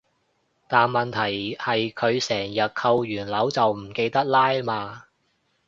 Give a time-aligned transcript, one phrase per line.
[0.67, 5.03] 但問題係佢成日扣完鈕就唔記得拉嘛